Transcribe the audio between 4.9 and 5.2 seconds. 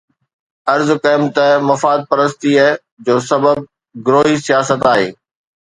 آهي.